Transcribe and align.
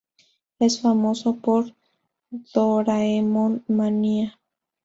Es 0.57 0.81
famoso 0.81 1.35
por 1.35 1.71
Doraemon 2.55 3.63
Mania. 3.67 4.39